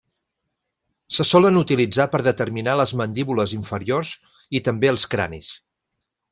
[1.17, 4.17] Se solen utilitzar per determinar les mandíbules inferiors
[4.61, 5.55] i també els cranis.